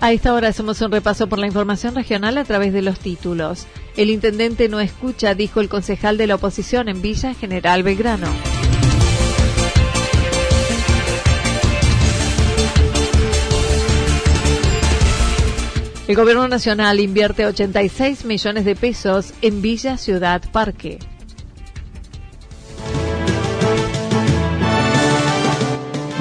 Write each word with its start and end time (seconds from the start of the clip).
A 0.00 0.12
esta 0.12 0.32
hora 0.32 0.48
hacemos 0.48 0.80
un 0.80 0.92
repaso 0.92 1.28
por 1.28 1.40
la 1.40 1.48
información 1.48 1.96
regional 1.96 2.38
a 2.38 2.44
través 2.44 2.72
de 2.72 2.82
los 2.82 3.00
títulos. 3.00 3.66
El 3.96 4.10
intendente 4.10 4.68
no 4.68 4.78
escucha, 4.78 5.34
dijo 5.34 5.60
el 5.60 5.68
concejal 5.68 6.16
de 6.16 6.28
la 6.28 6.36
oposición 6.36 6.88
en 6.88 7.02
Villa 7.02 7.34
General 7.34 7.82
Belgrano. 7.82 8.28
El 16.06 16.14
Gobierno 16.14 16.46
Nacional 16.46 17.00
invierte 17.00 17.44
86 17.44 18.24
millones 18.24 18.64
de 18.64 18.76
pesos 18.76 19.34
en 19.42 19.60
Villa 19.60 19.98
Ciudad 19.98 20.42
Parque. 20.52 21.00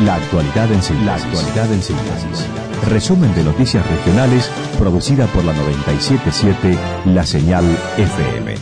La 0.05 0.13
actualidad 0.13 0.71
en 0.71 0.83
síntesis. 0.83 1.05
La 1.07 1.15
actualidad 1.15 1.73
en 1.73 1.81
síntesis. 1.81 2.45
Resumen 2.87 3.33
de 3.33 3.43
noticias 3.43 3.83
regionales 3.89 4.47
producida 4.77 5.25
por 5.27 5.43
la 5.43 5.53
977 5.53 6.77
La 7.05 7.25
Señal 7.25 7.65
FM. 7.97 8.55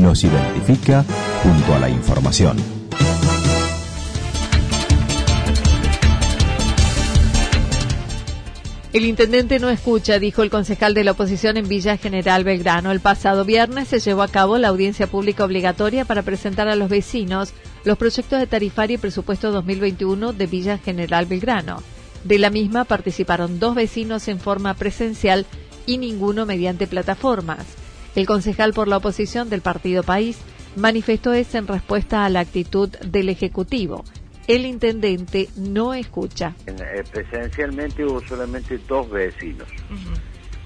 Nos 0.00 0.24
identifica 0.24 1.04
junto 1.44 1.74
a 1.76 1.78
la 1.78 1.88
información. 1.88 2.56
El 8.92 9.04
intendente 9.06 9.60
no 9.60 9.70
escucha, 9.70 10.18
dijo 10.18 10.42
el 10.42 10.50
concejal 10.50 10.94
de 10.94 11.04
la 11.04 11.12
oposición 11.12 11.56
en 11.56 11.68
Villa 11.68 11.96
General 11.96 12.42
Belgrano. 12.42 12.90
El 12.90 13.00
pasado 13.00 13.44
viernes 13.44 13.86
se 13.86 14.00
llevó 14.00 14.22
a 14.22 14.28
cabo 14.28 14.58
la 14.58 14.68
audiencia 14.68 15.06
pública 15.06 15.44
obligatoria 15.44 16.04
para 16.04 16.22
presentar 16.22 16.66
a 16.66 16.74
los 16.74 16.90
vecinos 16.90 17.54
los 17.84 17.98
proyectos 17.98 18.38
de 18.38 18.46
tarifario 18.46 18.96
y 18.96 18.98
presupuesto 18.98 19.50
2021 19.52 20.32
de 20.32 20.46
Villa 20.46 20.78
General 20.78 21.26
Belgrano. 21.26 21.82
De 22.24 22.38
la 22.38 22.50
misma 22.50 22.84
participaron 22.84 23.58
dos 23.58 23.74
vecinos 23.74 24.28
en 24.28 24.38
forma 24.38 24.74
presencial 24.74 25.46
y 25.86 25.98
ninguno 25.98 26.46
mediante 26.46 26.86
plataformas. 26.86 27.66
El 28.14 28.26
concejal 28.26 28.72
por 28.72 28.88
la 28.88 28.98
oposición 28.98 29.48
del 29.48 29.62
Partido 29.62 30.02
País 30.02 30.38
manifestó 30.76 31.32
eso 31.32 31.58
en 31.58 31.66
respuesta 31.66 32.24
a 32.24 32.28
la 32.30 32.40
actitud 32.40 32.88
del 32.88 33.28
Ejecutivo 33.28 34.04
el 34.46 34.66
intendente 34.66 35.48
no 35.56 35.94
escucha. 35.94 36.54
Eh, 36.66 37.04
presencialmente 37.10 38.04
hubo 38.04 38.20
solamente 38.26 38.78
dos 38.88 39.08
vecinos 39.10 39.68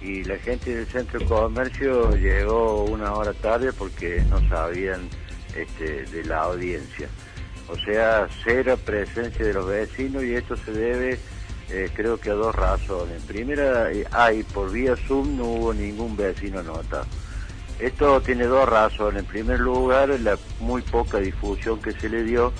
y 0.00 0.24
la 0.24 0.38
gente 0.38 0.74
del 0.74 0.86
centro 0.86 1.20
de 1.20 1.26
comercio 1.26 2.14
llegó 2.16 2.84
una 2.84 3.12
hora 3.14 3.32
tarde 3.32 3.72
porque 3.72 4.22
no 4.30 4.46
sabían 4.48 5.08
este, 5.56 6.04
de 6.04 6.24
la 6.24 6.42
audiencia. 6.42 7.08
O 7.68 7.76
sea, 7.76 8.28
cero 8.44 8.78
presencia 8.84 9.44
de 9.44 9.54
los 9.54 9.66
vecinos 9.66 10.22
y 10.22 10.34
esto 10.34 10.56
se 10.56 10.70
debe 10.72 11.18
eh, 11.68 11.90
creo 11.92 12.18
que 12.18 12.30
a 12.30 12.34
dos 12.34 12.54
razones. 12.54 13.22
Primera, 13.22 13.90
eh, 13.90 14.06
hay 14.12 14.44
por 14.44 14.70
vía 14.70 14.94
Zoom 14.96 15.36
no 15.36 15.44
hubo 15.44 15.74
ningún 15.74 16.16
vecino 16.16 16.60
anotado. 16.60 17.06
Esto 17.80 18.20
tiene 18.20 18.44
dos 18.44 18.68
razones. 18.68 19.20
En 19.22 19.26
primer 19.26 19.60
lugar, 19.60 20.08
la 20.20 20.38
muy 20.60 20.82
poca 20.82 21.18
difusión 21.18 21.80
que 21.82 21.92
se 21.92 22.08
le 22.08 22.22
dio 22.22 22.52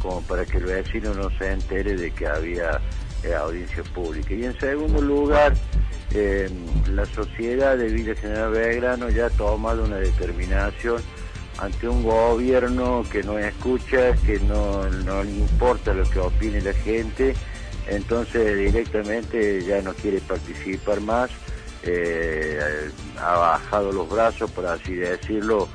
como 0.00 0.22
para 0.22 0.44
que 0.44 0.58
el 0.58 0.64
vecino 0.64 1.14
no 1.14 1.30
se 1.38 1.52
entere 1.52 1.96
de 1.96 2.10
que 2.10 2.26
había 2.26 2.80
eh, 3.22 3.34
audiencia 3.34 3.82
pública. 3.82 4.34
Y 4.34 4.44
en 4.44 4.58
segundo 4.58 5.00
lugar, 5.00 5.54
eh, 6.12 6.50
la 6.90 7.06
sociedad 7.06 7.76
de 7.76 7.88
Villa 7.88 8.14
General 8.14 8.50
Belgrano 8.50 9.08
ya 9.10 9.26
ha 9.26 9.30
tomado 9.30 9.84
una 9.84 9.96
determinación 9.96 11.00
ante 11.58 11.88
un 11.88 12.02
gobierno 12.02 13.04
que 13.10 13.22
no 13.22 13.38
escucha, 13.38 14.14
que 14.26 14.40
no, 14.40 14.84
le 15.22 15.30
importa 15.30 15.94
lo 15.94 16.08
que 16.08 16.18
opine 16.18 16.60
la 16.60 16.72
gente, 16.72 17.34
entonces 17.88 18.58
directamente 18.58 19.64
ya 19.64 19.80
no 19.82 19.92
quiere 19.94 20.20
participar 20.20 21.00
más, 21.00 21.30
eh, 21.82 22.90
ha 23.20 23.36
bajado 23.36 23.92
los 23.92 24.08
brazos, 24.08 24.50
por 24.50 24.66
así 24.66 24.94
decirlo, 24.94 25.68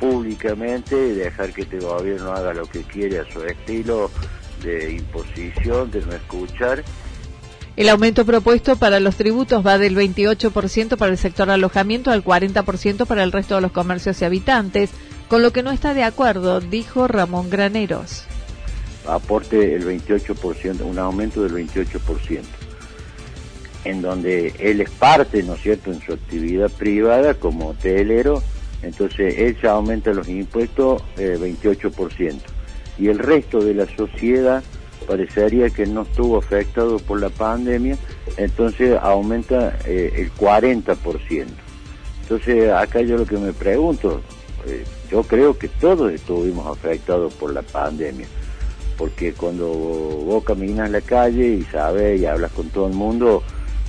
públicamente 0.00 0.96
y 0.96 1.12
dejar 1.12 1.52
que 1.52 1.62
este 1.62 1.78
gobierno 1.78 2.32
haga 2.32 2.54
lo 2.54 2.66
que 2.66 2.82
quiere 2.82 3.20
a 3.20 3.30
su 3.30 3.44
estilo 3.44 4.10
de 4.62 4.92
imposición, 4.92 5.90
de 5.90 6.00
no 6.00 6.12
escuchar. 6.12 6.82
El 7.76 7.88
aumento 7.88 8.26
propuesto 8.26 8.76
para 8.76 9.00
los 9.00 9.16
tributos 9.16 9.64
va 9.64 9.78
del 9.78 9.96
28% 9.96 10.96
para 10.96 11.12
el 11.12 11.18
sector 11.18 11.50
alojamiento 11.50 12.10
al 12.10 12.24
40% 12.24 13.06
para 13.06 13.22
el 13.22 13.32
resto 13.32 13.54
de 13.54 13.60
los 13.60 13.72
comercios 13.72 14.20
y 14.20 14.24
habitantes, 14.24 14.90
con 15.30 15.42
lo 15.42 15.52
que 15.52 15.62
no 15.62 15.70
está 15.70 15.94
de 15.94 16.02
acuerdo, 16.02 16.60
dijo 16.60 17.06
Ramón 17.06 17.50
Graneros. 17.50 18.24
Aporte 19.06 19.76
el 19.76 19.86
28%, 19.86 20.80
un 20.80 20.98
aumento 20.98 21.44
del 21.44 21.52
28%, 21.52 22.42
en 23.84 24.02
donde 24.02 24.52
él 24.58 24.80
es 24.80 24.90
parte, 24.90 25.44
¿no 25.44 25.54
es 25.54 25.62
cierto?, 25.62 25.92
en 25.92 26.00
su 26.02 26.14
actividad 26.14 26.68
privada 26.68 27.34
como 27.34 27.68
hotelero, 27.68 28.42
entonces 28.82 29.38
él 29.38 29.56
aumenta 29.68 30.12
los 30.12 30.28
impuestos 30.28 31.00
eh, 31.16 31.38
28%. 31.38 32.34
Y 32.98 33.06
el 33.06 33.20
resto 33.20 33.60
de 33.60 33.74
la 33.74 33.86
sociedad 33.96 34.64
parecería 35.06 35.70
que 35.70 35.86
no 35.86 36.02
estuvo 36.02 36.38
afectado 36.38 36.98
por 36.98 37.20
la 37.20 37.30
pandemia, 37.30 37.96
entonces 38.36 38.98
aumenta 39.00 39.78
eh, 39.86 40.12
el 40.16 40.34
40%. 40.34 41.46
Entonces 42.22 42.72
acá 42.72 43.00
yo 43.02 43.16
lo 43.16 43.26
que 43.26 43.38
me 43.38 43.52
pregunto, 43.52 44.22
eh, 44.66 44.84
yo 45.10 45.22
creo 45.22 45.56
que 45.56 45.68
todos 45.68 46.12
estuvimos 46.12 46.66
afectados 46.66 47.32
por 47.34 47.52
la 47.52 47.62
pandemia, 47.62 48.26
porque 48.96 49.32
cuando 49.32 49.66
vos 49.68 50.44
caminas 50.44 50.86
en 50.86 50.92
la 50.92 51.00
calle 51.00 51.46
y 51.46 51.62
sabes 51.64 52.20
y 52.20 52.26
hablas 52.26 52.52
con 52.52 52.68
todo 52.68 52.86
el 52.86 52.94
mundo, 52.94 53.42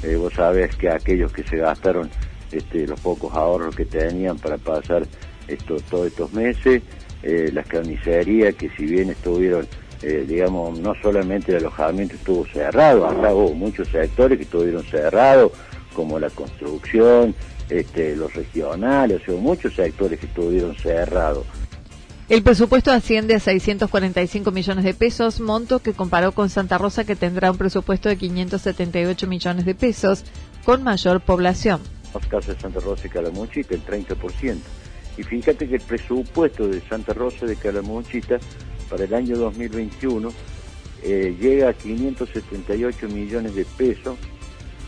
eh, 0.04 0.16
vos 0.16 0.34
sabes 0.34 0.76
que 0.76 0.90
aquellos 0.90 1.32
que 1.32 1.44
se 1.44 1.58
gastaron 1.58 2.10
este, 2.52 2.88
los 2.88 3.00
pocos 3.00 3.34
ahorros 3.34 3.76
que 3.76 3.86
tenían 3.86 4.38
para 4.38 4.58
pasar 4.58 5.06
esto, 5.48 5.78
todos 5.90 6.08
estos 6.08 6.34
meses, 6.34 6.82
eh, 7.24 7.50
las 7.54 7.68
carnicerías 7.68 8.56
que 8.56 8.70
si 8.70 8.86
bien 8.86 9.10
estuvieron, 9.10 9.68
digamos, 10.02 10.80
no 10.80 10.96
solamente 11.00 11.52
el 11.52 11.60
alojamiento 11.60 12.16
estuvo 12.16 12.44
cerrado, 12.48 13.06
acá 13.06 13.36
hubo 13.36 13.54
muchos 13.54 13.88
sectores 13.90 14.40
que 14.40 14.46
estuvieron 14.46 14.84
cerrados, 14.84 15.52
como 15.94 16.20
la 16.20 16.30
construcción, 16.30 17.36
este, 17.70 18.16
los 18.16 18.34
regionales, 18.34 19.28
o 19.30 19.38
muchos 19.38 19.76
sectores 19.76 20.20
que 20.20 20.26
estuvieron 20.26 20.76
cerrados. 20.76 21.46
El 22.30 22.44
presupuesto 22.44 22.92
asciende 22.92 23.36
a 23.36 23.40
645 23.40 24.52
millones 24.52 24.86
de 24.86 24.94
pesos, 24.94 25.42
monto 25.42 25.80
que 25.80 25.94
comparó 25.94 26.32
con 26.32 26.50
Santa 26.50 26.78
Rosa 26.78 27.04
que 27.04 27.16
tendrá 27.16 27.52
un 27.52 27.58
presupuesto 27.58 28.08
de 28.08 28.18
578 28.18 29.28
millones 29.28 29.66
de 29.66 29.76
pesos, 29.76 30.24
con 30.64 30.84
mayor 30.84 31.22
población 31.22 31.82
casos 32.20 32.56
de 32.56 32.62
Santa 32.62 32.80
Rosa 32.80 33.08
y 33.08 33.10
Calamuchita, 33.10 33.76
el 33.76 33.86
30%. 33.86 34.58
Y 35.18 35.24
fíjate 35.24 35.68
que 35.68 35.76
el 35.76 35.82
presupuesto 35.82 36.68
de 36.68 36.82
Santa 36.82 37.14
Rosa 37.14 37.46
de 37.46 37.56
Calamuchita 37.56 38.40
para 38.90 39.04
el 39.04 39.14
año 39.14 39.38
2021 39.38 40.30
eh, 41.04 41.36
llega 41.40 41.70
a 41.70 41.74
578 41.74 43.08
millones 43.10 43.56
de 43.56 43.66
pesos 43.66 44.18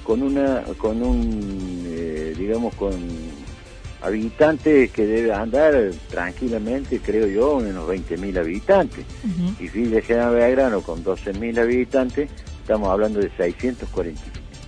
con 0.04 0.22
una 0.22 0.64
con 0.78 1.02
un 1.02 1.86
eh, 1.88 2.34
digamos 2.38 2.76
con 2.76 2.94
habitantes 4.04 4.92
que 4.92 5.06
debe 5.06 5.34
andar 5.34 5.92
tranquilamente, 6.10 7.00
creo 7.00 7.26
yo, 7.26 7.56
unos 7.56 7.88
20.000 7.88 8.38
habitantes. 8.38 9.06
Y 9.60 9.70
Villa 9.70 10.02
General 10.02 10.36
Belgrano 10.36 10.82
con 10.82 11.04
12.000 11.04 11.60
habitantes, 11.62 12.30
estamos 12.60 12.90
hablando 12.90 13.20
de 13.20 13.32
640, 13.38 14.22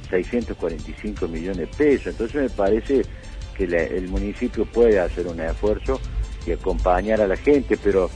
645 0.10 1.28
millones 1.28 1.58
de 1.58 1.68
pesos. 1.68 2.08
Entonces 2.08 2.44
me 2.44 2.50
parece 2.50 3.02
que 3.58 3.66
el 3.66 4.08
municipio 4.08 4.66
puede 4.66 5.00
hacer 5.00 5.28
un 5.28 5.40
esfuerzo 5.42 6.00
y 6.48 6.52
acompañar 6.52 7.20
a 7.22 7.28
la 7.28 7.36
gente, 7.36 7.78
pero 7.82 8.10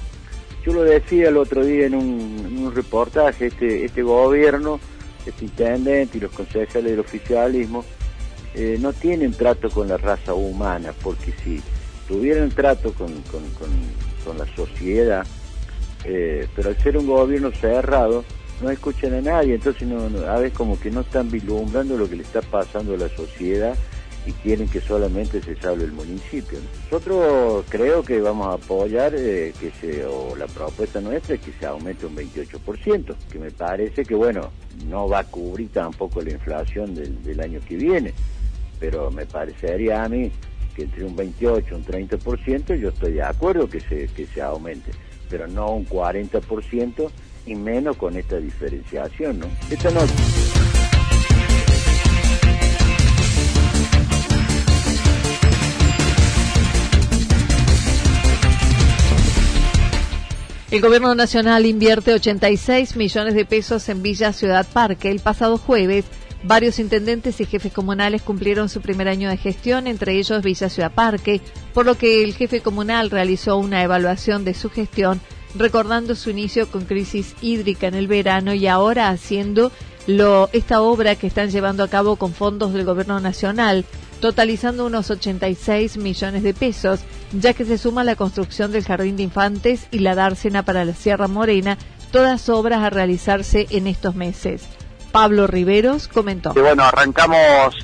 yo 0.66 0.74
lo 0.74 0.84
decía 0.84 1.30
el 1.30 1.38
otro 1.38 1.66
día 1.66 1.86
en 1.88 1.96
un, 1.96 2.72
reportaje, 2.74 3.48
este, 3.48 3.86
este 3.86 4.04
gobierno, 4.04 4.80
este 5.26 5.46
intendente 5.46 6.18
y 6.18 6.22
los 6.22 6.32
concejales 6.32 6.92
del 6.92 7.00
oficialismo 7.00 7.84
eh, 8.56 8.78
no 8.80 8.94
tienen 8.94 9.32
trato 9.32 9.70
con 9.70 9.88
la 9.88 9.98
raza 9.98 10.34
humana, 10.34 10.94
porque 11.04 11.34
si 11.44 11.62
tuvieran 12.08 12.50
trato 12.50 12.94
con, 12.94 13.10
la 14.38 14.46
sociedad, 14.56 15.26
eh, 16.06 16.48
pero 16.56 16.70
al 16.70 16.78
ser 16.78 16.98
un 16.98 17.08
gobierno 17.08 17.52
cerrado, 17.52 18.24
no 18.62 18.70
escuchan 18.70 19.14
a 19.16 19.22
nadie, 19.22 19.56
entonces 19.56 19.88
no, 19.88 20.04
a 20.28 20.38
veces 20.38 20.56
como 20.56 20.80
que 20.80 20.92
no 20.92 21.02
están 21.02 21.32
vislumbrando 21.32 21.98
lo 21.98 22.08
que 22.08 22.18
le 22.18 22.24
está 22.24 22.42
pasando 22.42 22.94
a 22.94 22.98
la 22.98 23.10
sociedad 23.10 23.76
y 24.30 24.34
quieren 24.34 24.68
que 24.68 24.80
solamente 24.80 25.42
se 25.42 25.56
salve 25.56 25.86
el 25.86 25.92
municipio. 25.92 26.60
Nosotros 26.84 27.66
creo 27.68 28.04
que 28.04 28.22
vamos 28.22 28.48
a 28.48 28.54
apoyar 28.54 29.14
eh, 29.16 29.54
que 29.60 29.72
se, 29.72 30.06
o 30.06 30.36
la 30.36 30.46
propuesta 30.46 31.02
nuestra 31.02 31.36
es 31.36 31.42
que 31.42 31.52
se 31.52 31.66
aumente 31.66 32.06
un 32.06 32.16
28%, 32.16 33.16
que 33.32 33.40
me 33.40 33.50
parece 33.50 34.06
que 34.06 34.14
bueno, 34.14 34.52
no 34.88 35.10
va 35.10 35.20
a 35.20 35.24
cubrir 35.24 35.70
tampoco 35.70 36.22
la 36.22 36.32
inflación 36.32 36.94
del, 36.94 37.24
del 37.24 37.40
año 37.40 37.60
que 37.68 37.76
viene, 37.76 38.14
pero 38.80 39.10
me 39.10 39.26
parecería 39.26 40.04
a 40.04 40.10
mí 40.10 40.32
que 40.76 40.84
entre 40.84 41.06
un 41.06 41.16
28 41.16 41.68
y 41.72 41.74
un 41.74 41.86
30% 41.86 42.76
yo 42.76 42.90
estoy 42.90 43.14
de 43.14 43.24
acuerdo 43.24 43.68
que 43.68 43.80
se, 43.80 44.08
que 44.10 44.28
se 44.28 44.42
aumente, 44.44 44.92
pero 45.28 45.48
no 45.48 45.72
un 45.72 45.88
40% 45.88 47.10
y 47.48 47.56
menos 47.56 47.98
con 47.98 48.16
esta 48.16 48.38
diferenciación, 48.38 49.40
¿no? 49.40 49.48
Esta 49.72 49.90
noche. 49.90 50.39
El 60.72 60.82
Gobierno 60.82 61.16
Nacional 61.16 61.66
invierte 61.66 62.14
86 62.14 62.96
millones 62.96 63.34
de 63.34 63.44
pesos 63.44 63.90
en 63.90 64.04
Villa 64.04 64.32
Ciudad 64.34 64.68
Parque. 64.72 65.10
El 65.10 65.20
pasado 65.20 65.58
jueves, 65.58 66.06
varios 66.44 66.78
intendentes 66.78 67.42
y 67.42 67.46
jefes 67.46 67.74
comunales 67.74 68.22
cumplieron 68.22 68.70
su 68.70 68.80
primer 68.80 69.08
año 69.08 69.32
de 69.32 69.38
gestión, 69.38 69.88
entre 69.88 70.20
ellos 70.20 70.44
Villa 70.44 70.70
Ciudad 70.70 70.92
Parque, 70.92 71.42
por 71.74 71.88
lo 71.88 71.98
que 71.98 72.24
el 72.24 72.36
jefe 72.36 72.62
comunal 72.62 73.10
realizó 73.10 73.58
una 73.58 73.82
evaluación 73.82 74.46
de 74.46 74.54
su 74.54 74.70
gestión, 74.70 75.20
recordando 75.56 76.14
su 76.14 76.30
inicio 76.30 76.70
con 76.70 76.86
crisis 76.86 77.34
hídrica 77.42 77.88
en 77.88 77.96
el 77.96 78.08
verano 78.08 78.54
y 78.54 78.68
ahora 78.68 79.10
haciendo 79.10 79.72
lo, 80.06 80.52
esta 80.54 80.82
obra 80.82 81.16
que 81.16 81.26
están 81.26 81.50
llevando 81.50 81.84
a 81.84 81.88
cabo 81.88 82.16
con 82.16 82.32
fondos 82.32 82.74
del 82.74 82.86
Gobierno 82.86 83.20
Nacional 83.20 83.86
totalizando 84.20 84.86
unos 84.86 85.10
86 85.10 85.98
millones 85.98 86.44
de 86.44 86.54
pesos, 86.54 87.02
ya 87.32 87.54
que 87.54 87.66
se 87.66 87.78
suma 87.78 88.04
la 88.04 88.16
construcción 88.16 88.72
del 88.72 88.84
Jardín 88.84 89.18
de 89.18 89.24
Infantes 89.24 89.88
y 89.92 90.00
la 90.00 90.16
dársena 90.16 90.64
para 90.64 90.86
la 90.86 90.94
Sierra 90.94 91.28
Morena, 91.28 91.78
todas 92.12 92.50
obras 92.50 92.84
a 92.84 92.90
realizarse 92.90 93.68
en 93.70 93.88
estos 93.88 94.16
meses. 94.16 94.64
Pablo 95.12 95.48
Riveros 95.48 96.08
comentó. 96.08 96.54
bueno, 96.54 96.84
arrancamos 96.84 97.76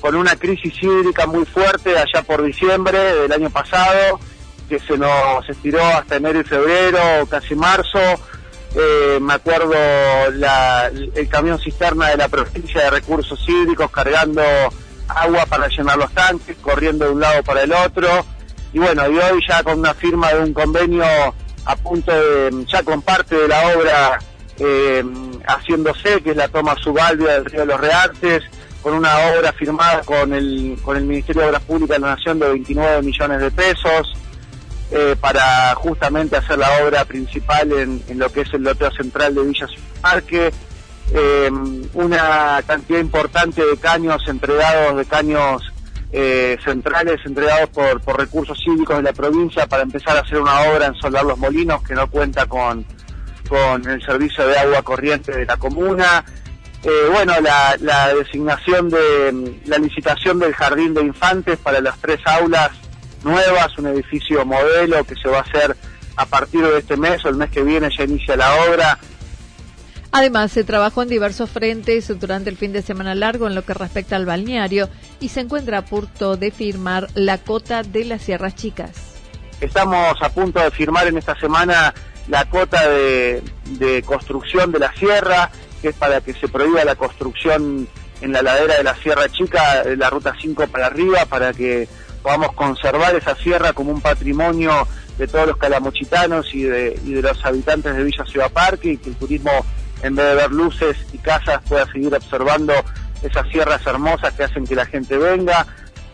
con 0.00 0.14
una 0.14 0.36
crisis 0.36 0.74
hídrica 0.82 1.26
muy 1.26 1.44
fuerte 1.44 1.96
allá 1.96 2.22
por 2.26 2.42
diciembre 2.42 2.98
del 2.98 3.32
año 3.32 3.50
pasado, 3.50 4.20
que 4.68 4.78
se 4.78 4.96
nos 4.96 5.48
estiró 5.48 5.84
hasta 5.84 6.16
enero 6.16 6.40
y 6.40 6.44
febrero, 6.44 7.26
casi 7.28 7.54
marzo. 7.54 7.98
Eh, 8.74 9.18
me 9.20 9.34
acuerdo 9.34 9.74
el 11.14 11.28
camión 11.28 11.58
cisterna 11.58 12.08
de 12.08 12.16
la 12.16 12.28
provincia 12.28 12.84
de 12.84 12.90
recursos 12.90 13.38
hídricos 13.46 13.90
cargando 13.90 14.42
agua 15.12 15.46
para 15.46 15.68
llenar 15.68 15.96
los 15.96 16.12
tanques, 16.12 16.56
corriendo 16.58 17.06
de 17.06 17.12
un 17.12 17.20
lado 17.20 17.42
para 17.42 17.62
el 17.62 17.72
otro. 17.72 18.08
Y 18.72 18.78
bueno, 18.78 19.08
y 19.08 19.18
hoy 19.18 19.40
ya 19.46 19.62
con 19.62 19.78
una 19.78 19.94
firma 19.94 20.32
de 20.32 20.40
un 20.40 20.52
convenio 20.52 21.04
a 21.64 21.76
punto 21.76 22.12
de, 22.12 22.64
ya 22.66 22.82
con 22.82 23.02
parte 23.02 23.36
de 23.36 23.48
la 23.48 23.76
obra 23.76 24.18
eh, 24.58 25.04
haciéndose, 25.46 26.22
que 26.22 26.30
es 26.30 26.36
la 26.36 26.48
toma 26.48 26.74
subalvia 26.82 27.34
del 27.34 27.44
río 27.44 27.60
de 27.60 27.66
los 27.66 27.80
Reartes, 27.80 28.42
con 28.82 28.94
una 28.94 29.10
obra 29.36 29.52
firmada 29.52 30.02
con 30.02 30.32
el, 30.32 30.76
con 30.82 30.96
el 30.96 31.04
Ministerio 31.04 31.42
de 31.42 31.48
Obras 31.48 31.62
Públicas 31.62 31.96
de 31.96 32.00
la 32.00 32.14
Nación 32.16 32.38
de 32.38 32.48
29 32.48 33.02
millones 33.02 33.40
de 33.40 33.50
pesos, 33.50 34.12
eh, 34.90 35.16
para 35.20 35.74
justamente 35.74 36.36
hacer 36.36 36.58
la 36.58 36.68
obra 36.84 37.04
principal 37.04 37.72
en, 37.72 38.02
en, 38.08 38.18
lo 38.18 38.30
que 38.30 38.42
es 38.42 38.52
el 38.52 38.62
loteo 38.62 38.90
central 38.90 39.34
de 39.34 39.42
Villa 39.42 39.66
Parque, 40.00 40.52
eh, 41.14 41.50
una 41.94 42.62
cantidad 42.66 42.98
importante 42.98 43.64
de 43.64 43.76
caños 43.76 44.22
entregados, 44.26 44.96
de 44.96 45.04
caños 45.04 45.62
eh, 46.10 46.56
centrales 46.64 47.20
entregados 47.24 47.68
por, 47.70 48.00
por 48.00 48.18
recursos 48.18 48.58
cívicos 48.62 48.96
de 48.96 49.02
la 49.02 49.12
provincia 49.12 49.66
para 49.66 49.82
empezar 49.82 50.16
a 50.16 50.20
hacer 50.20 50.40
una 50.40 50.60
obra 50.62 50.86
en 50.86 50.94
Soldar 50.94 51.24
los 51.24 51.38
Molinos 51.38 51.82
que 51.82 51.94
no 51.94 52.08
cuenta 52.08 52.46
con, 52.46 52.84
con 53.48 53.88
el 53.88 54.02
servicio 54.02 54.46
de 54.46 54.58
agua 54.58 54.82
corriente 54.82 55.32
de 55.32 55.44
la 55.44 55.56
comuna. 55.56 56.24
Eh, 56.82 57.08
bueno, 57.12 57.34
la, 57.40 57.76
la, 57.80 58.14
designación 58.14 58.88
de 58.88 59.60
la 59.66 59.78
licitación 59.78 60.38
del 60.38 60.52
jardín 60.52 60.94
de 60.94 61.02
infantes 61.02 61.58
para 61.58 61.80
las 61.80 61.98
tres 61.98 62.20
aulas 62.24 62.70
nuevas, 63.22 63.78
un 63.78 63.86
edificio 63.86 64.44
modelo 64.44 65.04
que 65.04 65.14
se 65.14 65.28
va 65.28 65.38
a 65.38 65.42
hacer 65.42 65.76
a 66.16 66.26
partir 66.26 66.62
de 66.66 66.78
este 66.78 66.96
mes 66.96 67.24
o 67.24 67.28
el 67.28 67.36
mes 67.36 67.50
que 67.50 67.62
viene 67.62 67.88
ya 67.96 68.04
inicia 68.04 68.36
la 68.36 68.52
obra 68.66 68.98
Además, 70.14 70.52
se 70.52 70.62
trabajó 70.62 71.02
en 71.02 71.08
diversos 71.08 71.48
frentes 71.48 72.06
durante 72.20 72.50
el 72.50 72.58
fin 72.58 72.70
de 72.72 72.82
semana 72.82 73.14
largo 73.14 73.46
en 73.46 73.54
lo 73.54 73.64
que 73.64 73.72
respecta 73.72 74.14
al 74.14 74.26
balneario 74.26 74.90
y 75.20 75.30
se 75.30 75.40
encuentra 75.40 75.78
a 75.78 75.84
punto 75.86 76.36
de 76.36 76.50
firmar 76.50 77.08
la 77.14 77.38
cota 77.38 77.82
de 77.82 78.04
las 78.04 78.20
Sierras 78.20 78.54
Chicas. 78.54 78.90
Estamos 79.58 80.14
a 80.20 80.28
punto 80.28 80.60
de 80.60 80.70
firmar 80.70 81.06
en 81.06 81.16
esta 81.16 81.34
semana 81.40 81.94
la 82.28 82.44
cota 82.44 82.86
de, 82.90 83.42
construcción 84.04 84.70
de 84.70 84.80
la 84.80 84.92
sierra, 84.92 85.50
que 85.80 85.88
es 85.88 85.96
para 85.96 86.20
que 86.20 86.34
se 86.34 86.46
prohíba 86.46 86.84
la 86.84 86.94
construcción 86.94 87.88
en 88.20 88.32
la 88.32 88.42
ladera 88.42 88.76
de 88.76 88.84
la 88.84 88.94
Sierra 88.96 89.30
Chica, 89.30 89.82
la 89.96 90.10
Ruta 90.10 90.34
5 90.38 90.66
para 90.66 90.86
arriba, 90.86 91.24
para 91.24 91.54
que 91.54 91.88
podamos 92.22 92.52
conservar 92.52 93.16
esa 93.16 93.34
sierra 93.34 93.72
como 93.72 93.90
un 93.90 94.02
patrimonio 94.02 94.86
de 95.16 95.26
todos 95.26 95.46
los 95.46 95.56
calamuchitanos 95.56 96.54
y 96.54 96.64
de, 96.64 97.00
y 97.02 97.14
de 97.14 97.22
los 97.22 97.42
habitantes 97.44 97.96
de 97.96 98.04
Villa 98.04 98.24
Ciudad 98.26 98.52
Parque 98.52 98.92
y 98.92 98.96
que 98.98 99.08
el 99.08 99.16
turismo 99.16 99.50
en 100.02 100.14
vez 100.14 100.26
de 100.26 100.34
ver 100.34 100.50
luces 100.50 100.96
y 101.12 101.18
casas, 101.18 101.60
pueda 101.68 101.86
seguir 101.90 102.14
observando 102.14 102.72
esas 103.22 103.48
sierras 103.48 103.86
hermosas 103.86 104.32
que 104.34 104.44
hacen 104.44 104.66
que 104.66 104.74
la 104.74 104.86
gente 104.86 105.16
venga. 105.16 105.66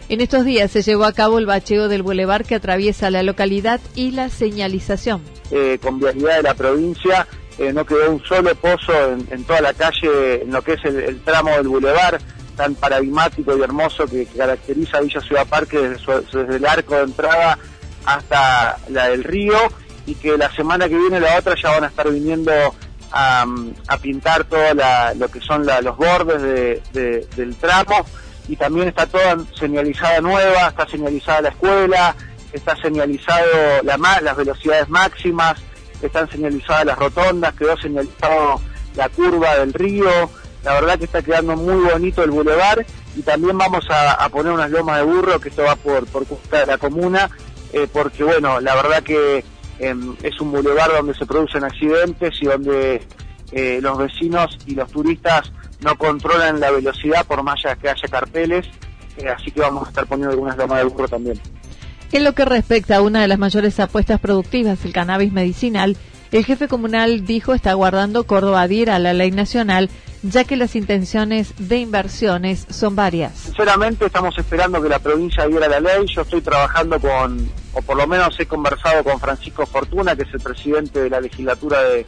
En 0.09 0.21
estos 0.21 0.45
días 0.45 0.71
se 0.71 0.83
llevó 0.83 1.05
a 1.05 1.13
cabo 1.13 1.39
el 1.39 1.47
bacheo 1.47 1.89
del 1.89 2.03
bulevar 2.03 2.45
que 2.45 2.55
atraviesa 2.55 3.11
la 3.11 3.23
localidad 3.23 3.81
y 3.95 4.13
la 4.13 4.31
señalización. 4.31 5.23
Eh, 5.51 5.79
con 5.83 5.99
vialidad 5.99 6.37
de 6.37 6.43
la 6.43 6.55
provincia 6.55 7.27
eh, 7.59 7.73
no 7.73 7.85
quedó 7.85 8.11
un 8.13 8.25
solo 8.25 8.55
pozo 8.55 8.93
en, 9.13 9.45
toda 9.45 9.61
la 9.61 9.75
calle, 9.75 10.43
en 10.43 10.53
lo 10.53 10.63
que 10.63 10.75
es 10.75 10.85
el, 10.85 11.21
tramo 11.23 11.51
del 11.51 11.69
bulevar 11.69 12.19
tan 12.57 12.75
paradigmático 12.75 13.57
y 13.57 13.63
hermoso 13.63 14.07
que, 14.07 14.27
caracteriza 14.27 14.99
a 14.99 15.01
Villa 15.03 15.21
Ciudad 15.21 15.47
Parque 15.47 15.79
desde, 15.79 16.21
desde, 16.33 16.57
el 16.57 16.67
arco 16.67 16.97
de 16.97 17.03
entrada 17.03 17.59
hasta 18.05 18.79
la 18.89 19.09
del 19.09 19.25
río 19.25 19.57
y 20.07 20.15
que 20.15 20.39
la 20.39 20.51
semana 20.53 20.89
que 20.89 20.97
viene 20.97 21.21
la 21.21 21.37
otra 21.37 21.55
ya 21.61 21.71
van 21.71 21.85
a 21.85 21.89
estar 21.89 22.11
viniendo 22.11 22.53
a, 23.13 23.47
pintar 24.01 24.45
todo 24.45 24.75
lo 25.17 25.29
que 25.29 25.41
son 25.41 25.67
los 25.67 25.97
bordes 25.97 26.83
del 26.93 27.57
tramo 27.57 28.05
y 28.49 28.57
también 28.57 28.89
está 28.89 29.07
toda 29.07 29.37
señalizada 29.59 30.21
nueva, 30.21 30.69
está 30.69 30.89
señalizada 30.89 31.43
la 31.43 31.49
escuela, 31.51 32.17
está 32.53 32.75
señalizado 32.77 33.47
la, 33.83 33.99
las 34.23 34.37
velocidades 34.37 34.89
máximas, 34.89 35.61
están 36.01 36.31
señalizadas 36.31 36.87
las 36.87 36.99
rotondas, 36.99 37.55
quedó 37.55 37.77
señalizado 37.77 38.61
la 38.97 39.09
curva 39.11 39.57
del 39.57 39.75
río, 39.75 40.09
la 40.65 40.75
verdad 40.75 40.99
que 40.99 41.05
está 41.05 41.23
quedando 41.23 41.57
muy 41.57 41.91
bonito 41.91 42.23
el 42.25 42.31
bulevar 42.31 42.85
y 43.17 43.23
también 43.23 43.57
vamos 43.59 43.87
a, 43.91 44.29
poner 44.31 44.53
unas 44.53 44.71
lomas 44.71 44.99
de 44.99 45.05
burro, 45.05 45.41
que 45.41 45.51
esto 45.51 45.63
va 45.63 45.77
por, 45.77 46.07
por 46.07 46.27
de 46.27 46.67
la 46.67 46.79
comuna, 46.79 47.31
eh, 47.73 47.87
porque 47.93 48.25
bueno, 48.25 48.61
la 48.61 48.75
verdad 48.75 49.03
que 49.03 49.45
es 49.79 50.41
un 50.41 50.51
bulevar 50.51 50.91
donde 50.91 51.15
se 51.15 51.27
producen 51.27 51.65
accidentes 51.65 52.35
y 52.41 52.47
donde 52.47 53.03
eh, 53.53 53.79
los 53.81 53.99
vecinos 53.99 54.59
y 54.67 54.75
los 54.75 54.91
turistas 54.91 55.53
no 55.81 55.97
controlan 55.97 56.61
la 56.61 56.71
velocidad 56.71 57.25
por 57.27 57.43
más 57.43 57.63
que 57.81 57.89
haya 57.89 58.09
carteles, 58.11 58.67
eh, 59.17 59.29
así 59.29 59.51
que 59.51 59.61
vamos 59.61 59.87
a 59.87 59.89
estar 59.91 60.07
poniendo 60.07 60.33
algunas 60.33 60.57
lomas 60.57 60.79
de 60.79 60.85
burro 60.85 61.09
también. 61.09 61.41
En 62.11 62.25
lo 62.25 62.33
que 62.33 62.45
respecta 62.45 62.97
a 62.97 63.03
una 63.03 63.21
de 63.21 63.29
las 63.29 63.39
mayores 63.39 63.79
apuestas 63.81 64.19
productivas, 64.19 64.85
el 64.85 64.93
cannabis 64.93 65.33
medicinal, 65.33 65.97
el 66.33 66.45
jefe 66.45 66.69
comunal 66.69 67.25
dijo 67.25 67.55
está 67.55 67.73
guardando 67.75 68.25
Córdoba 68.25 68.63
adhiera 68.63 68.97
a 68.97 68.99
la 68.99 69.15
ley 69.15 69.31
nacional 69.31 69.89
ya 70.23 70.45
que 70.45 70.57
las 70.57 70.75
intenciones 70.75 71.55
de 71.59 71.79
inversiones 71.79 72.67
son 72.71 72.97
varias. 72.97 73.35
Sinceramente 73.35 74.07
estamos 74.07 74.37
esperando 74.37 74.83
que 74.83 74.89
la 74.89 74.99
provincia 74.99 75.47
diera 75.47 75.69
la 75.69 75.81
ley, 75.81 76.07
yo 76.13 76.23
estoy 76.23 76.41
trabajando 76.41 76.99
con, 77.01 77.49
o 77.73 77.83
por 77.83 77.97
lo 77.97 78.07
menos 78.07 78.39
he 78.41 78.47
conversado 78.47 79.05
con 79.05 79.21
Francisco 79.21 79.67
Fortuna, 79.67 80.17
que 80.17 80.23
es 80.23 80.35
el 80.35 80.41
presidente 80.41 81.01
de 81.01 81.11
la 81.11 81.21
legislatura 81.21 81.83
de, 81.83 82.07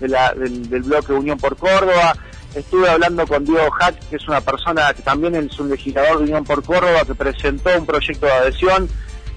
del, 0.00 0.68
del 0.68 0.82
bloque 0.82 1.12
Unión 1.12 1.38
por 1.38 1.56
Córdoba, 1.56 2.14
Estuve 2.54 2.90
hablando 2.90 3.26
con 3.26 3.44
Diego 3.44 3.70
Hack, 3.70 3.98
que 4.10 4.16
es 4.16 4.28
una 4.28 4.42
persona 4.42 4.92
que 4.92 5.02
también 5.02 5.34
es 5.34 5.58
un 5.58 5.70
legislador 5.70 6.18
de 6.18 6.24
Unión 6.24 6.44
por 6.44 6.62
Córdoba, 6.62 7.02
que 7.06 7.14
presentó 7.14 7.70
un 7.78 7.86
proyecto 7.86 8.26
de 8.26 8.32
adhesión, 8.32 8.90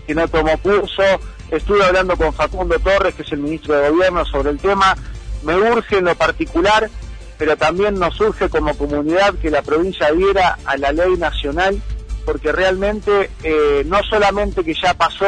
que 0.06 0.14
no 0.14 0.28
tomó 0.28 0.58
curso. 0.58 1.02
Estuve 1.50 1.86
hablando 1.86 2.18
con 2.18 2.34
Facundo 2.34 2.78
Torres, 2.80 3.16
que 3.16 3.22
es 3.22 3.32
el 3.32 3.40
ministro 3.40 3.76
de 3.76 3.90
Gobierno, 3.90 4.26
sobre 4.26 4.50
el 4.50 4.58
tema. 4.58 4.98
Me 5.44 5.56
urge 5.56 6.00
en 6.00 6.06
lo 6.06 6.16
particular, 6.16 6.90
pero 7.38 7.56
también 7.56 7.98
nos 7.98 8.20
urge 8.20 8.50
como 8.50 8.78
comunidad 8.78 9.36
que 9.36 9.50
la 9.50 9.62
provincia 9.62 10.08
adhiera 10.08 10.58
a 10.66 10.76
la 10.76 10.92
ley 10.92 11.16
nacional, 11.16 11.82
porque 12.26 12.52
realmente 12.52 13.32
eh, 13.44 13.84
no 13.86 14.04
solamente 14.04 14.66
que 14.66 14.74
ya 14.74 14.94
pasó 14.94 15.26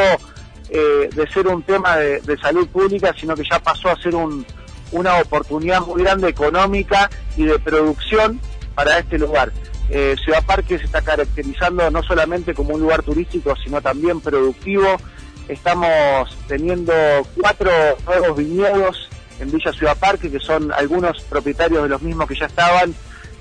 eh, 0.69 1.09
de 1.13 1.27
ser 1.31 1.47
un 1.47 1.63
tema 1.63 1.97
de 1.97 2.38
salud 2.41 2.67
pública, 2.67 3.13
sino 3.19 3.36
que 3.36 3.43
ya 3.50 3.59
pasó 3.59 3.89
a 3.89 4.01
ser 4.01 4.15
un 4.15 4.45
una 4.91 5.17
oportunidad 5.17 5.81
muy 5.81 6.03
grande 6.03 6.29
económica 6.29 7.09
y 7.36 7.45
de 7.45 7.59
producción 7.59 8.39
para 8.75 9.00
este 9.00 9.17
lugar. 9.17 9.51
Eh, 9.89 10.15
Ciudad 10.24 10.43
Parque 10.45 10.77
se 10.77 10.86
está 10.86 11.01
caracterizando 11.01 11.89
no 11.89 12.03
solamente 12.03 12.53
como 12.53 12.74
un 12.74 12.81
lugar 12.81 13.03
turístico, 13.03 13.55
sino 13.63 13.81
también 13.81 14.19
productivo. 14.21 14.97
Estamos 15.47 16.38
teniendo 16.47 16.93
cuatro 17.39 17.71
nuevos 18.05 18.38
viñedos 18.38 19.09
en 19.39 19.51
Villa 19.51 19.71
Ciudad 19.71 19.97
Parque, 19.97 20.29
que 20.29 20.39
son 20.39 20.71
algunos 20.74 21.21
propietarios 21.24 21.83
de 21.83 21.89
los 21.89 22.01
mismos 22.01 22.27
que 22.27 22.36
ya 22.36 22.47
estaban, 22.47 22.93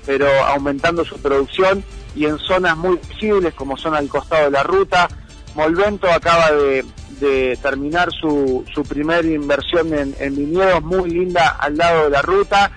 pero 0.05 0.27
aumentando 0.45 1.03
su 1.03 1.19
producción 1.19 1.83
y 2.15 2.25
en 2.25 2.39
zonas 2.39 2.77
muy 2.77 2.97
visibles 3.09 3.53
como 3.53 3.77
son 3.77 3.93
al 3.93 4.07
costado 4.07 4.45
de 4.45 4.51
la 4.51 4.63
ruta. 4.63 5.09
Molvento 5.53 6.09
acaba 6.09 6.51
de, 6.51 6.85
de 7.19 7.57
terminar 7.61 8.09
su, 8.11 8.63
su 8.73 8.83
primera 8.83 9.27
inversión 9.27 9.93
en, 9.93 10.15
en 10.19 10.35
viñedos 10.35 10.83
muy 10.83 11.09
linda 11.09 11.57
al 11.59 11.77
lado 11.77 12.05
de 12.05 12.09
la 12.09 12.21
ruta. 12.21 12.71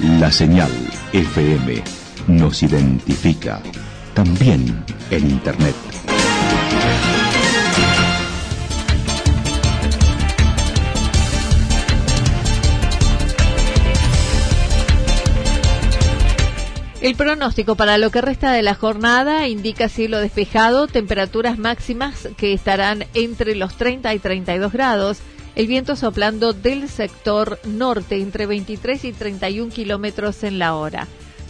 La 0.00 0.32
señal 0.32 0.70
FM 1.12 2.05
nos 2.28 2.62
identifica, 2.62 3.62
también 4.14 4.84
en 5.10 5.30
Internet. 5.30 5.74
El 17.06 17.14
pronóstico 17.14 17.76
para 17.76 17.98
lo 17.98 18.10
que 18.10 18.20
resta 18.20 18.50
de 18.50 18.62
la 18.62 18.74
jornada 18.74 19.46
indica 19.46 19.88
cielo 19.88 20.18
despejado, 20.18 20.88
temperaturas 20.88 21.56
máximas 21.56 22.28
que 22.36 22.52
estarán 22.52 23.04
entre 23.14 23.54
los 23.54 23.76
30 23.76 24.12
y 24.12 24.18
32 24.18 24.72
grados, 24.72 25.18
el 25.54 25.68
viento 25.68 25.94
soplando 25.94 26.52
del 26.52 26.88
sector 26.88 27.60
norte 27.64 28.20
entre 28.20 28.46
23 28.46 29.04
y 29.04 29.12
31 29.12 29.70
kilómetros 29.72 30.42
en 30.42 30.58
la 30.58 30.74
hora. 30.74 31.06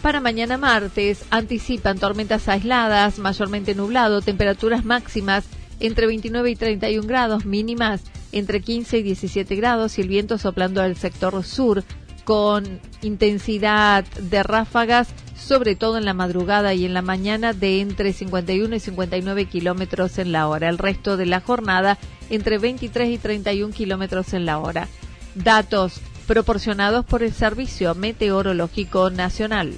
Para 0.07 0.21
mañana 0.21 0.57
martes 0.57 1.25
anticipan 1.31 1.99
tormentas 1.99 2.47
aisladas, 2.47 3.19
mayormente 3.19 3.75
nublado, 3.75 4.21
temperaturas 4.21 4.85
máximas 4.85 5.43
entre 5.81 6.07
29 6.07 6.49
y 6.49 6.55
31 6.55 7.05
grados, 7.05 7.43
mínimas 7.43 8.03
entre 8.31 8.61
15 8.61 8.99
y 8.99 9.03
17 9.03 9.53
grados 9.57 9.97
y 9.97 10.01
el 10.03 10.07
viento 10.07 10.37
soplando 10.37 10.81
al 10.81 10.95
sector 10.95 11.43
sur 11.43 11.83
con 12.23 12.79
intensidad 13.01 14.05
de 14.05 14.43
ráfagas, 14.43 15.09
sobre 15.35 15.75
todo 15.75 15.97
en 15.97 16.05
la 16.05 16.13
madrugada 16.13 16.73
y 16.73 16.85
en 16.85 16.93
la 16.93 17.01
mañana 17.01 17.51
de 17.51 17.81
entre 17.81 18.13
51 18.13 18.77
y 18.77 18.79
59 18.79 19.45
kilómetros 19.47 20.19
en 20.19 20.31
la 20.31 20.47
hora. 20.47 20.69
El 20.69 20.77
resto 20.77 21.17
de 21.17 21.25
la 21.25 21.41
jornada 21.41 21.97
entre 22.29 22.59
23 22.59 23.09
y 23.09 23.17
31 23.17 23.73
kilómetros 23.73 24.33
en 24.33 24.45
la 24.45 24.59
hora. 24.59 24.87
Datos 25.35 25.99
proporcionados 26.27 27.05
por 27.05 27.23
el 27.23 27.33
Servicio 27.33 27.93
Meteorológico 27.93 29.09
Nacional. 29.09 29.77